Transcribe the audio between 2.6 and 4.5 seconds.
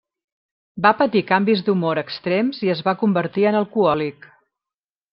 i es va convertir en alcohòlic.